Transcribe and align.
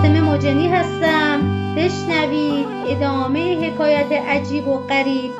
فاطمه 0.00 0.20
مجنی 0.20 0.68
هستم. 0.68 1.40
بشنوید 1.76 2.66
ادامه 2.86 3.66
حکایت 3.66 4.12
عجیب 4.12 4.68
و 4.68 4.78
غریب 4.78 5.30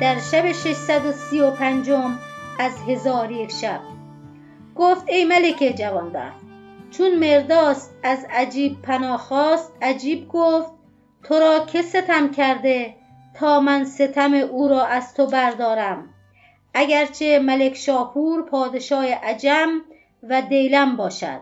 در 0.00 0.18
شب 0.18 0.52
635 0.52 1.90
از 2.58 2.72
هزار 2.88 3.30
یک 3.30 3.52
شب. 3.52 3.80
گفت 4.76 5.08
ای 5.08 5.24
ملک 5.24 5.74
جوانبخت 5.78 6.40
چون 6.90 7.18
مرداست 7.18 7.94
از 8.02 8.26
عجیب 8.30 8.82
پناه 8.82 9.18
خواست 9.18 9.72
عجیب 9.82 10.28
گفت 10.28 10.72
تو 11.24 11.34
را 11.34 11.66
که 11.66 11.82
ستم 11.82 12.30
کرده 12.30 12.94
تا 13.34 13.60
من 13.60 13.84
ستم 13.84 14.34
او 14.34 14.68
را 14.68 14.86
از 14.86 15.14
تو 15.14 15.26
بردارم. 15.26 16.08
اگرچه 16.74 17.38
ملک 17.38 17.74
شاپور 17.74 18.42
پادشاه 18.42 19.06
عجم 19.06 19.68
و 20.22 20.42
دیلم 20.42 20.96
باشد. 20.96 21.40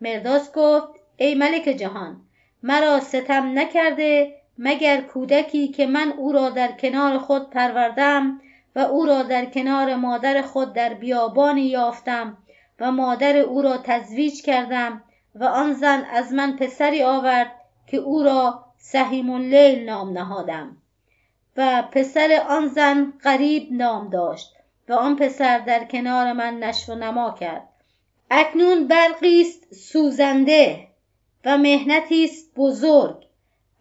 مرداس 0.00 0.52
گفت 0.54 1.01
ای 1.22 1.34
ملک 1.34 1.62
جهان 1.62 2.20
مرا 2.62 3.00
ستم 3.00 3.58
نکرده 3.58 4.34
مگر 4.58 5.00
کودکی 5.00 5.68
که 5.68 5.86
من 5.86 6.12
او 6.12 6.32
را 6.32 6.50
در 6.50 6.72
کنار 6.72 7.18
خود 7.18 7.50
پروردم 7.50 8.40
و 8.76 8.78
او 8.78 9.06
را 9.06 9.22
در 9.22 9.44
کنار 9.44 9.94
مادر 9.94 10.42
خود 10.42 10.72
در 10.72 10.94
بیابانی 10.94 11.62
یافتم 11.62 12.36
و 12.80 12.92
مادر 12.92 13.36
او 13.36 13.62
را 13.62 13.76
تزویج 13.76 14.42
کردم 14.42 15.02
و 15.34 15.44
آن 15.44 15.72
زن 15.72 16.04
از 16.12 16.32
من 16.32 16.56
پسری 16.56 17.02
آورد 17.02 17.52
که 17.86 17.96
او 17.96 18.22
را 18.22 18.64
سهیم 18.76 19.30
اللیل 19.30 19.84
نام 19.84 20.18
نهادم. 20.18 20.76
و 21.56 21.82
پسر 21.92 22.42
آن 22.48 22.68
زن 22.68 23.12
غریب 23.24 23.68
نام 23.72 24.08
داشت 24.10 24.52
و 24.88 24.92
آن 24.92 25.16
پسر 25.16 25.58
در 25.58 25.84
کنار 25.84 26.32
من 26.32 26.58
نشو 26.58 26.94
نما 26.94 27.36
کرد. 27.40 27.68
اکنون 28.30 28.88
برقی 28.88 29.40
است 29.40 29.74
سوزنده. 29.74 30.91
و 31.44 31.58
مهنتی 31.58 32.24
است 32.24 32.52
بزرگ. 32.56 33.16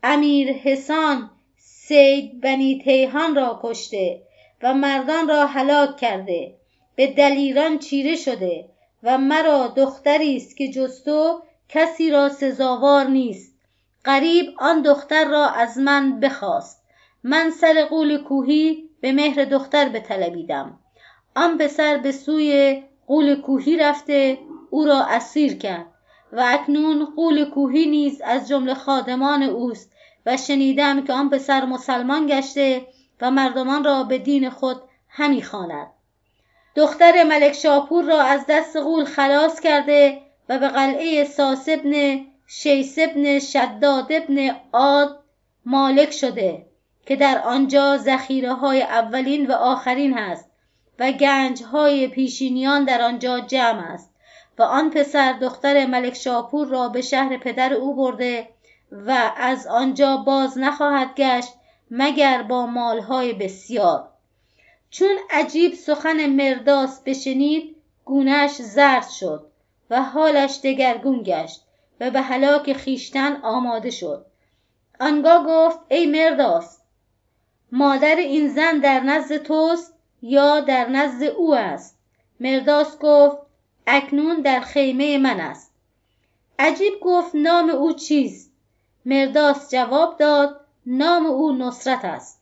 امیر 0.04 0.52
حسان 0.52 1.30
سید 1.58 2.42
بنی 2.42 2.82
تیهان 2.84 3.36
را 3.36 3.60
کشته 3.64 4.22
و 4.64 4.74
مردان 4.74 5.28
را 5.28 5.46
هلاک 5.46 5.98
کرده. 5.98 6.56
به 6.96 7.08
دلیران 7.08 7.80
چیره 7.80 8.16
شده 8.16 8.66
و 9.04 9.18
مرا 9.18 9.68
دختری 9.68 10.36
است 10.36 10.58
که 10.58 10.68
جز 10.72 11.04
تو 11.04 11.42
کسی 11.70 12.12
را 12.12 12.30
سزاوار 12.30 13.06
نیست. 13.06 13.56
غریب 14.06 14.46
آن 14.58 14.82
دختر 14.82 15.26
را 15.26 15.50
از 15.50 15.78
من 15.78 16.20
بخواست. 16.20 16.84
من 17.24 17.50
سر 17.50 17.86
قول 17.90 18.24
کوهی 18.24 18.90
به 19.02 19.12
مهر 19.12 19.46
دختر 19.46 19.90
بطلبیدم. 19.90 20.80
آن 21.36 21.58
پسر 21.58 21.98
به 21.98 22.12
سوی 22.12 22.84
قول 23.08 23.42
کوهی 23.42 23.78
رفته 23.78 24.38
او 24.70 24.86
را 24.86 25.06
اسیر 25.06 25.58
کرد. 25.58 25.91
و 26.32 26.40
اکنون 26.48 27.06
قول 27.16 27.46
کوهی 27.46 27.86
نیز 27.86 28.22
از 28.22 28.48
جمله 28.48 28.74
خادمان 28.74 29.44
اوست 29.44 29.92
و 30.26 30.38
شنیدم 30.38 31.04
که 31.04 31.14
آن 31.14 31.30
پسر 31.30 31.66
مسلمان 31.66 32.28
گشته 32.28 32.88
و 33.22 33.32
مردمان 33.32 33.84
را 33.84 34.04
به 34.04 34.18
دین 34.18 34.50
خود 34.50 34.82
همی 35.10 35.42
خواند. 35.42 35.88
دختر 36.76 37.24
ملک 37.24 37.54
شاپور 37.54 38.04
را 38.04 38.22
از 38.22 38.46
دست 38.50 38.78
غول 38.78 39.06
خلاص 39.06 39.60
کرده 39.60 40.22
و 40.50 40.60
به 40.60 40.68
قلعه 40.68 41.24
ساس 41.24 41.70
ابن 41.70 42.26
شیس 42.48 42.96
ابن 43.00 43.40
شداد 43.40 44.08
ابن 44.10 44.56
عاد 44.74 45.20
مالک 45.66 46.12
شده 46.12 46.66
که 47.06 47.16
در 47.16 47.42
آنجا 47.46 47.98
ذخیره 47.98 48.54
های 48.54 48.82
اولین 48.82 49.48
و 49.48 49.52
آخرین 49.52 50.14
هست 50.14 50.52
و 51.00 51.12
گنج 51.12 51.64
های 51.64 52.08
پیشینیان 52.08 52.84
در 52.84 53.02
آنجا 53.02 53.40
جمع 53.40 53.92
است. 53.92 54.11
و 54.62 54.64
آن 54.64 54.90
پسر 54.90 55.34
دختر 55.34 55.86
ملک 55.86 56.14
شاپور 56.14 56.68
را 56.68 56.90
به 56.90 57.02
شهر 57.02 57.38
پدر 57.38 57.74
او 57.74 57.96
برده 57.96 58.50
و 58.92 59.32
از 59.38 59.68
آنجا 59.68 60.18
باز 60.18 60.58
نخواهد 60.58 61.16
گشت 61.16 61.54
مگر 61.92 62.44
با 62.44 62.66
مالهای 62.66 63.34
بسیار. 63.34 64.10
چون 64.90 65.18
عجیب 65.30 65.74
سخن 65.74 66.26
مرداس 66.26 67.02
بشنید 67.06 67.76
گونهش 68.06 68.52
زرد 68.52 69.08
شد 69.10 69.48
و 69.90 70.02
حالش 70.02 70.60
دگرگون 70.64 71.24
گشت 71.26 71.62
و 72.00 72.12
به 72.12 72.22
هلاک 72.22 72.74
خیشتن 72.74 73.36
آماده 73.36 73.90
شد. 73.90 74.26
آنگاه 75.00 75.46
گفت 75.48 75.80
ای 75.90 76.06
مرداس 76.06 76.80
مادر 77.72 78.16
این 78.16 78.48
زن 78.48 78.80
در 78.80 79.00
نزد 79.00 79.38
توست 79.38 79.94
یا 80.22 80.60
در 80.60 80.90
نزد 80.90 81.24
او 81.24 81.56
است؟ 81.56 82.00
مرداس 82.40 82.98
گفت 83.00 83.51
اکنون 83.88 84.42
در 84.42 84.60
خیمه 84.60 85.18
من 85.18 85.40
است. 85.40 85.74
عجیب 86.60 86.94
گفت 87.02 87.36
نام 87.36 87.70
او 87.70 87.94
چیست؟ 87.94 88.52
مرداس 89.06 89.72
جواب 89.72 90.18
داد 90.18 90.62
نام 90.86 91.26
او 91.26 91.52
نصرت 91.52 92.06
است. 92.06 92.42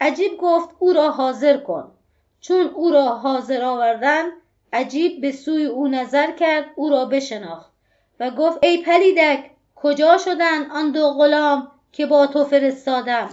عجیب 0.00 0.38
گفت 0.38 0.68
او 0.78 0.92
را 0.92 1.10
حاضر 1.10 1.56
کن. 1.56 1.92
چون 2.40 2.66
او 2.66 2.90
را 2.90 3.18
حاضر 3.18 3.64
آوردن 3.64 4.24
عجیب 4.72 5.20
به 5.20 5.32
سوی 5.32 5.64
او 5.64 5.88
نظر 5.88 6.32
کرد 6.32 6.64
او 6.76 6.88
را 6.88 7.04
بشناخت 7.04 7.72
و 8.20 8.30
گفت 8.30 8.58
ای 8.62 8.82
پلیدک 8.82 9.50
کجا 9.74 10.18
شدن 10.18 10.70
آن 10.70 10.92
دو 10.92 11.10
غلام 11.10 11.70
که 11.92 12.06
با 12.06 12.26
تو 12.26 12.44
فرستادم؟ 12.44 13.28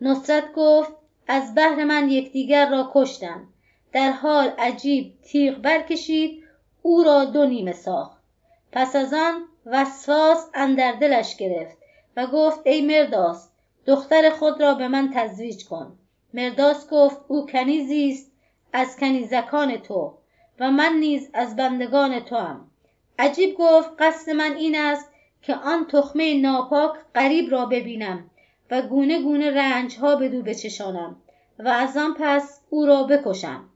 نصرت 0.00 0.52
گفت 0.52 0.92
از 1.28 1.54
بهر 1.54 1.84
من 1.84 2.10
یکدیگر 2.10 2.70
را 2.70 2.90
کشتند 2.94 3.48
در 3.92 4.10
حال 4.10 4.48
عجیب 4.58 5.14
تیغ 5.22 5.58
برکشید 5.58 6.44
او 6.88 7.02
را 7.02 7.24
دو 7.24 7.46
نیمه 7.46 7.72
ساخت. 7.72 8.18
پس 8.72 8.96
از 8.96 9.14
آن 9.14 9.44
وسواس 9.66 10.50
اندر 10.54 10.92
دلش 10.92 11.36
گرفت 11.36 11.76
و 12.16 12.26
گفت 12.26 12.60
ای 12.64 12.80
مرداس 12.80 13.48
دختر 13.86 14.30
خود 14.30 14.60
را 14.60 14.74
به 14.74 14.88
من 14.88 15.10
تزویج 15.14 15.64
کن. 15.64 15.98
مرداس 16.34 16.88
گفت 16.90 17.20
او 17.28 17.46
کنیزی 17.46 18.10
است 18.10 18.32
از 18.72 18.96
کنیزکان 18.96 19.76
تو 19.76 20.14
و 20.60 20.70
من 20.70 20.92
نیز 21.00 21.30
از 21.34 21.56
بندگان 21.56 22.20
توام. 22.20 22.70
عجیب 23.18 23.56
گفت 23.58 23.90
قصد 23.98 24.30
من 24.30 24.52
این 24.52 24.76
است 24.76 25.10
که 25.42 25.54
آن 25.54 25.86
تخمه 25.86 26.40
ناپاک 26.40 26.92
غریب 27.14 27.52
را 27.52 27.66
ببینم 27.66 28.30
و 28.70 28.82
گونه 28.82 29.22
گونه 29.22 29.50
رنج 29.50 29.98
ها 29.98 30.16
بدو 30.16 30.42
بچشانم 30.42 31.16
و 31.58 31.68
از 31.68 31.96
آن 31.96 32.14
پس 32.18 32.60
او 32.70 32.86
را 32.86 33.02
بکشم. 33.02 33.68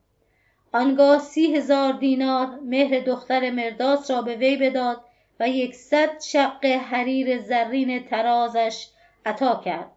آنگاه 0.73 1.19
سی 1.19 1.57
هزار 1.57 1.93
دینار 1.93 2.59
مهر 2.65 3.01
دختر 3.01 3.51
مرداس 3.51 4.11
را 4.11 4.23
به 4.23 4.37
وی 4.37 4.57
بداد 4.57 5.01
و 5.41 5.49
یکصد 5.49 6.21
شق 6.21 6.65
حریر 6.65 7.39
زرین 7.39 8.05
ترازش 8.05 8.89
عطا 9.27 9.61
کرد 9.65 9.91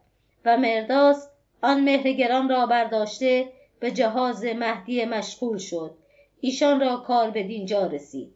و 0.45 0.57
مرداس 0.57 1.29
آن 1.61 1.83
مهر 1.83 2.11
گران 2.11 2.49
را 2.49 2.65
برداشته 2.65 3.49
به 3.79 3.91
جهاز 3.91 4.45
مهدی 4.45 5.05
مشغول 5.05 5.57
شد. 5.57 5.95
ایشان 6.41 6.79
را 6.79 6.97
کار 6.97 7.29
به 7.29 7.43
دینجا 7.43 7.87
رسید. 7.87 8.33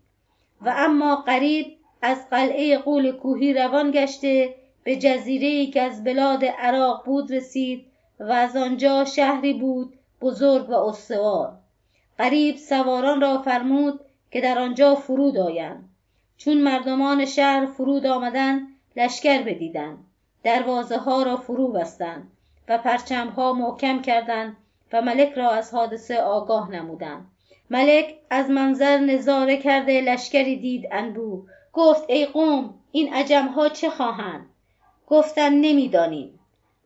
و 0.61 0.73
اما 0.77 1.15
قریب 1.15 1.77
از 2.01 2.29
قلعه 2.29 2.77
قول 2.77 3.11
کوهی 3.11 3.53
روان 3.53 3.91
گشته 3.91 4.55
به 4.83 4.95
جزیره 4.95 5.71
که 5.71 5.81
از 5.81 6.03
بلاد 6.03 6.45
عراق 6.45 7.05
بود 7.05 7.31
رسید 7.31 7.85
و 8.19 8.31
از 8.31 8.55
آنجا 8.55 9.05
شهری 9.05 9.53
بود 9.53 9.93
بزرگ 10.21 10.69
و 10.69 10.73
استوار. 10.73 11.57
قریب 12.19 12.55
سواران 12.57 13.21
را 13.21 13.41
فرمود 13.41 13.99
که 14.31 14.41
در 14.41 14.59
آنجا 14.59 14.95
فرود 14.95 15.37
آیند. 15.37 15.89
چون 16.37 16.57
مردمان 16.57 17.25
شهر 17.25 17.65
فرود 17.65 18.05
آمدند 18.05 18.67
لشکر 18.95 19.43
بدیدند 19.43 19.97
دروازه 20.43 20.97
ها 20.97 21.23
را 21.23 21.37
فرو 21.37 21.67
بستند 21.67 22.31
و 22.67 22.77
پرچم 22.77 23.27
ها 23.27 23.53
محکم 23.53 24.01
کردند 24.01 24.57
و 24.93 25.01
ملک 25.01 25.33
را 25.33 25.51
از 25.51 25.73
حادثه 25.73 26.21
آگاه 26.21 26.71
نمودند. 26.71 27.25
ملک 27.69 28.15
از 28.29 28.49
منظر 28.49 28.97
نظاره 28.97 29.57
کرده 29.57 30.01
لشکری 30.01 30.55
دید 30.55 30.87
انبو 30.91 31.43
گفت 31.73 32.03
ای 32.09 32.25
قوم 32.25 32.73
این 32.91 33.13
عجم 33.13 33.47
ها 33.47 33.69
چه 33.69 33.89
خواهند؟ 33.89 34.45
گفتند 35.07 35.65
نمی‌دانیم. 35.65 36.39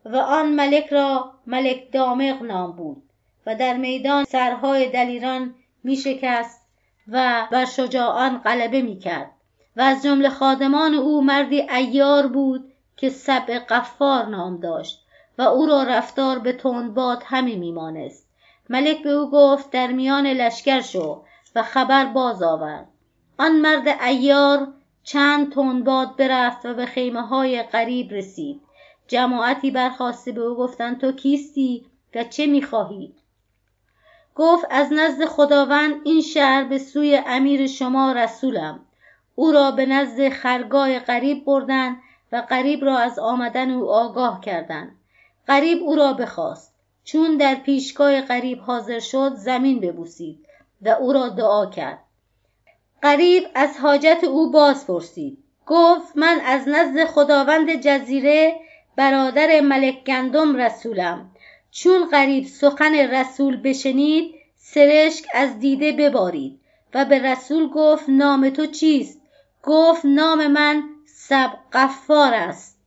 و 0.05 0.17
آن 0.17 0.51
ملک 0.51 0.87
را 0.87 1.31
ملک 1.47 1.91
دامغ 1.91 2.41
نام 2.41 2.71
بود. 2.71 3.02
و 3.45 3.55
در 3.55 3.77
میدان 3.77 4.23
سرهای 4.23 4.89
دلیران 4.89 5.55
می 5.83 5.95
شکست 5.95 6.61
و 7.07 7.47
بر 7.51 7.65
شجاعان 7.65 8.37
غلبه 8.37 8.81
می 8.81 8.99
کرد 8.99 9.31
و 9.75 9.81
از 9.81 10.03
جمله 10.03 10.29
خادمان 10.29 10.93
او 10.93 11.21
مردی 11.21 11.61
ایار 11.61 12.27
بود 12.27 12.73
که 12.97 13.09
سبع 13.09 13.59
قفار 13.59 14.25
نام 14.25 14.59
داشت 14.59 15.05
و 15.37 15.41
او 15.41 15.65
را 15.65 15.83
رفتار 15.83 16.39
به 16.39 16.53
تندباد 16.53 17.23
همی 17.25 17.55
میمانست. 17.55 18.29
ملک 18.69 19.03
به 19.03 19.09
او 19.09 19.31
گفت 19.31 19.71
در 19.71 19.87
میان 19.87 20.27
لشکر 20.27 20.81
شو 20.81 21.23
و 21.55 21.63
خبر 21.63 22.05
باز 22.05 22.43
آورد 22.43 22.87
آن 23.37 23.51
مرد 23.51 23.87
ایار 23.87 24.67
چند 25.03 25.53
تندباد 25.53 26.15
برفت 26.15 26.65
و 26.65 26.73
به 26.73 26.85
خیمه 26.85 27.21
های 27.21 27.63
غریب 27.63 28.11
رسید. 28.11 28.61
جماعتی 29.07 29.71
برخواسته 29.71 30.31
به 30.31 30.41
او 30.41 30.55
گفتند 30.55 30.99
تو 30.99 31.11
کیستی 31.11 31.85
و 32.15 32.23
چه 32.23 32.45
می‌خواهی؟ 32.45 33.13
گفت 34.35 34.65
از 34.69 34.93
نزد 34.93 35.25
خداوند 35.25 36.01
این 36.03 36.21
شهر 36.21 36.63
به 36.63 36.77
سوی 36.77 37.21
امیر 37.25 37.67
شما 37.67 38.11
رسولم. 38.11 38.79
او 39.35 39.51
را 39.51 39.71
به 39.71 39.85
نزد 39.85 40.29
خرگاه 40.29 40.99
غریب 40.99 41.45
بردند 41.45 41.97
و 42.31 42.43
قریب 42.49 42.85
را 42.85 42.97
از 42.97 43.19
آمدن 43.19 43.71
او 43.71 43.89
آگاه 43.89 44.41
کردند 44.41 44.95
قریب 45.47 45.83
او 45.83 45.95
را 45.95 46.13
بخواست. 46.13 46.73
چون 47.03 47.37
در 47.37 47.55
پیشگاه 47.55 48.21
قریب 48.21 48.59
حاضر 48.59 48.99
شد 48.99 49.33
زمین 49.35 49.79
ببوسید 49.79 50.45
و 50.81 50.89
او 50.89 51.13
را 51.13 51.29
دعا 51.29 51.65
کرد. 51.65 51.99
قریب 53.01 53.43
از 53.55 53.77
حاجت 53.77 54.23
او 54.23 54.51
باز 54.51 54.87
پرسید 54.87 55.43
گفت 55.65 56.17
من 56.17 56.39
از 56.45 56.67
نزد 56.67 57.05
خداوند 57.05 57.81
جزیره 57.81 58.55
برادر 58.95 59.61
ملک 59.61 60.03
گندم 60.03 60.55
رسولم. 60.55 61.29
چون 61.75 62.05
قریب 62.09 62.45
سخن 62.45 62.95
رسول 62.95 63.57
بشنید 63.57 64.35
سرشک 64.55 65.25
از 65.33 65.59
دیده 65.59 65.91
ببارید. 65.91 66.59
و 66.93 67.05
به 67.05 67.19
رسول 67.19 67.69
گفت 67.69 68.09
نام 68.09 68.49
تو 68.49 68.65
چیست؟ 68.65 69.21
گفت 69.63 70.05
نام 70.05 70.47
من 70.47 70.83
سب 71.05 71.51
قفار 71.73 72.33
است. 72.33 72.79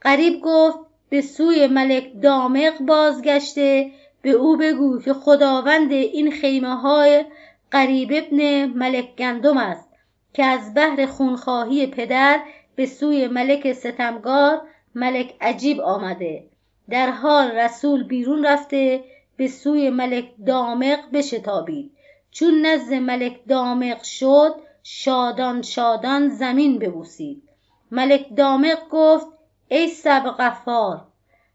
قریب 0.00 0.40
گفت 0.44 0.78
به 1.10 1.20
سوی 1.20 1.66
ملک 1.66 2.20
دامق 2.22 2.80
بازگشته 2.80 3.90
به 4.22 4.30
او 4.30 4.56
بگو 4.56 5.00
که 5.02 5.12
خداوند 5.12 5.92
این 5.92 6.30
خیمه 6.30 6.76
های 6.76 7.24
قریب 7.70 8.10
ابن 8.12 8.64
ملک 8.64 9.16
گندم 9.16 9.56
است 9.56 9.88
که 10.34 10.44
از 10.44 10.74
بحر 10.74 11.06
خونخواهی 11.06 11.86
پدر 11.86 12.40
به 12.76 12.86
سوی 12.86 13.28
ملک 13.28 13.72
ستمگار 13.72 14.62
ملک 14.94 15.34
عجیب 15.40 15.80
آمده. 15.80 16.51
در 16.92 17.10
حال 17.10 17.50
رسول 17.50 18.04
بیرون 18.04 18.46
رفته 18.46 19.04
به 19.36 19.48
سوی 19.48 19.90
ملک 19.90 20.30
دامق 20.46 20.98
بشتابید. 21.12 21.92
چون 22.30 22.66
نزد 22.66 22.94
ملک 22.94 23.40
دامق 23.48 24.02
شد 24.02 24.54
شادان 24.82 25.62
شادان 25.62 26.28
زمین 26.28 26.78
ببوسید. 26.78 27.42
ملک 27.90 28.26
دامق 28.36 28.88
گفت 28.90 29.26
ای 29.68 29.88
سب 29.88 30.22
غفار 30.38 31.04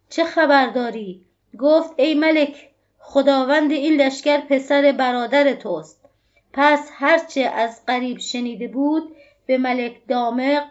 چه 0.10 0.24
خبر 0.24 0.68
داری؟ 0.68 1.26
گفت 1.60 1.94
ای 1.98 2.14
ملک 2.14 2.70
خداوند 3.00 3.72
این 3.72 4.02
لشکر 4.02 4.38
پسر 4.38 4.92
برادر 4.98 5.54
توست. 5.54 6.06
پس 6.54 6.90
هرچه 6.94 7.42
از 7.42 7.86
قریب 7.86 8.18
شنیده 8.18 8.68
بود 8.68 9.16
به 9.46 9.58
ملک 9.58 10.08
دامق 10.08 10.64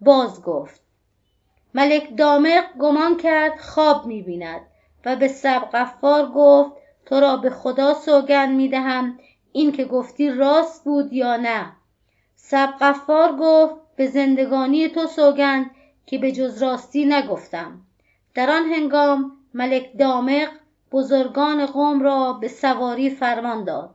باز 0.00 0.42
گفت 0.42 0.83
ملک 1.76 2.16
دامق 2.16 2.64
گمان 2.78 3.16
کرد 3.16 3.60
خواب 3.60 4.06
می‌بیند 4.06 4.60
و 5.04 5.16
به 5.16 5.28
سب 5.28 5.70
غفار 5.72 6.26
گفت 6.34 6.72
تو 7.06 7.20
را 7.20 7.36
به 7.36 7.50
خدا 7.50 7.94
سوگند 7.94 8.56
می‌دهم 8.56 9.18
این 9.52 9.72
که 9.72 9.84
گفتی 9.84 10.30
راست 10.30 10.84
بود 10.84 11.12
یا 11.12 11.36
نه؟ 11.36 11.72
سب 12.36 12.74
غفار 12.80 13.36
گفت 13.36 13.74
به 13.96 14.06
زندگانی 14.06 14.88
تو 14.88 15.06
سوگند 15.06 15.70
که 16.06 16.18
به 16.18 16.32
جز 16.32 16.62
راستی 16.62 17.04
نگفتم. 17.04 17.80
در 18.34 18.50
آن 18.50 18.64
هنگام 18.64 19.32
ملک 19.54 19.98
دامق 19.98 20.48
بزرگان 20.92 21.66
قوم 21.66 22.02
را 22.02 22.32
به 22.32 22.48
سواری 22.48 23.10
فرمان 23.10 23.64
داد. 23.64 23.94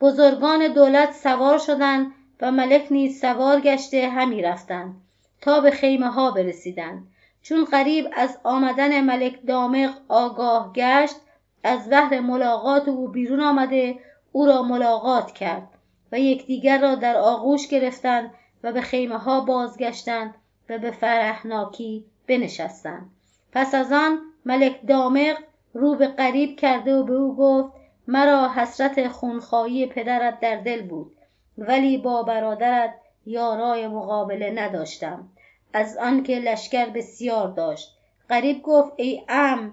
بزرگان 0.00 0.68
دولت 0.68 1.12
سوار 1.12 1.58
شدند 1.58 2.12
و 2.40 2.52
ملک 2.52 2.86
نیز 2.90 3.20
سوار 3.20 3.60
گشته 3.60 4.08
همی 4.08 4.42
رفتند 4.42 4.94
تا 5.40 5.60
به 5.60 5.70
خیمه 5.70 6.08
ها 6.08 6.30
برسیدند. 6.30 7.08
چون 7.48 7.64
قریب 7.64 8.08
از 8.12 8.38
آمدن 8.44 9.00
ملک 9.00 9.46
دامق 9.46 9.90
آگاه 10.08 10.72
گشت 10.72 11.16
از 11.64 11.88
بهر 11.88 12.20
ملاقات 12.20 12.88
او 12.88 13.08
بیرون 13.08 13.40
آمده 13.40 13.98
او 14.32 14.46
را 14.46 14.62
ملاقات 14.62 15.32
کرد 15.32 15.68
و 16.12 16.18
یکدیگر 16.18 16.80
را 16.80 16.94
در 16.94 17.16
آغوش 17.16 17.68
گرفتند 17.68 18.30
و 18.62 18.72
به 18.72 18.80
خیمه 18.80 19.18
ها 19.18 19.40
بازگشتند 19.40 20.34
و 20.68 20.78
به 20.78 20.90
فرحناکی 20.90 22.04
بنشستند. 22.26 23.10
پس 23.52 23.74
از 23.74 23.92
آن 23.92 24.18
ملک 24.44 24.86
دامق 24.86 25.36
رو 25.74 25.94
به 25.94 26.06
قریب 26.06 26.56
کرده 26.56 26.94
و 26.94 27.04
به 27.04 27.14
او 27.14 27.36
گفت 27.36 27.72
مرا 28.08 28.52
حسرت 28.52 29.08
خونخواهی 29.08 29.86
پدرت 29.86 30.40
در 30.40 30.56
دل 30.56 30.82
بود 30.82 31.16
ولی 31.58 31.98
با 31.98 32.22
برادرت 32.22 32.94
یارای 33.26 33.88
مقابله 33.88 34.50
نداشتم. 34.50 35.28
از 35.76 35.96
آنکه 35.96 36.38
لشکر 36.38 36.86
بسیار 36.86 37.48
داشت. 37.48 37.96
قریب 38.28 38.62
گفت 38.62 38.92
ای 38.96 39.22
ام 39.28 39.72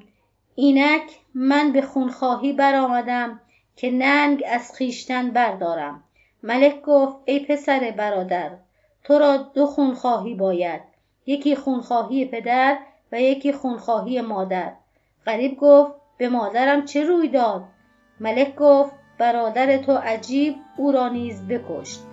اینک 0.56 1.20
من 1.34 1.72
به 1.72 1.82
خونخواهی 1.82 2.54
برآمدم 2.54 3.42
که 3.76 3.92
ننگ 3.92 4.44
از 4.52 4.74
خیشتن 4.74 5.32
بردارم. 5.32 6.04
ملک 6.44 6.82
گفت 6.82 7.16
ای 7.26 7.40
پسر 7.40 7.94
برادر 7.98 8.52
تو 9.04 9.20
را 9.20 9.38
دو 9.38 9.66
خونخواهی 9.66 10.36
باید 10.36 10.82
یکی 11.26 11.56
خونخواهی 11.56 12.26
پدر 12.26 12.78
و 13.12 13.22
یکی 13.22 13.52
خونخواهی 13.52 14.22
مادر. 14.22 14.74
قریب 15.26 15.58
گفت 15.58 15.92
به 16.18 16.30
مادرم 16.30 16.86
چه 16.86 17.04
روی 17.04 17.28
داد؟ 17.28 17.64
ملک 18.20 18.56
گفت 18.56 18.92
برادر 19.18 19.78
تو 19.78 19.92
عجیب 19.92 20.56
او 20.78 20.92
را 20.92 21.10
نیز 21.10 21.48
بکشت. 21.48 22.13